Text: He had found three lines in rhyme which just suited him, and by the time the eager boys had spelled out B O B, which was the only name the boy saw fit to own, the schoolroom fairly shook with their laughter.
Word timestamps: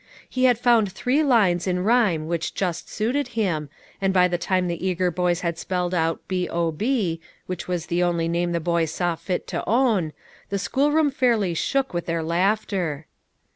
He 0.27 0.45
had 0.45 0.57
found 0.57 0.91
three 0.91 1.21
lines 1.21 1.67
in 1.67 1.81
rhyme 1.83 2.25
which 2.25 2.55
just 2.55 2.89
suited 2.89 3.27
him, 3.37 3.69
and 4.01 4.11
by 4.11 4.27
the 4.27 4.39
time 4.39 4.67
the 4.67 4.83
eager 4.87 5.11
boys 5.11 5.41
had 5.41 5.59
spelled 5.59 5.93
out 5.93 6.27
B 6.27 6.49
O 6.49 6.71
B, 6.71 7.21
which 7.45 7.67
was 7.67 7.85
the 7.85 8.01
only 8.01 8.27
name 8.27 8.51
the 8.51 8.59
boy 8.59 8.85
saw 8.85 9.13
fit 9.15 9.45
to 9.49 9.63
own, 9.69 10.11
the 10.49 10.57
schoolroom 10.57 11.11
fairly 11.11 11.53
shook 11.53 11.93
with 11.93 12.07
their 12.07 12.23
laughter. 12.23 13.05